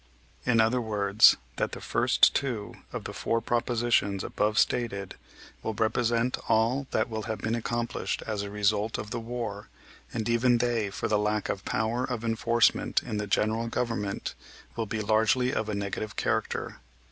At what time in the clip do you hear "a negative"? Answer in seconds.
15.69-16.15